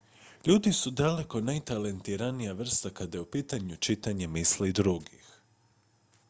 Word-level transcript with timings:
ljudi 0.47 0.71
su 0.75 0.91
daleko 0.91 1.41
najtalentiranija 1.41 2.53
vrsta 2.53 2.89
kad 2.89 3.13
je 3.15 3.21
u 3.21 3.25
pitanju 3.25 3.75
čitanje 3.75 4.27
misli 4.27 4.71
drugih 4.73 5.31